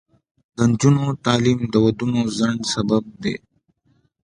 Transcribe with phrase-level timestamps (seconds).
[0.55, 3.35] د نجونو تعلیم د ودونو ځنډ سبب دی.